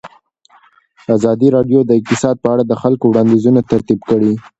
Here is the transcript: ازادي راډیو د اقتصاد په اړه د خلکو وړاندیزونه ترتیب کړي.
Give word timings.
ازادي 1.15 1.47
راډیو 1.55 1.79
د 1.85 1.91
اقتصاد 1.99 2.35
په 2.43 2.47
اړه 2.53 2.63
د 2.67 2.73
خلکو 2.81 3.05
وړاندیزونه 3.07 3.59
ترتیب 3.71 3.99
کړي. 4.09 4.33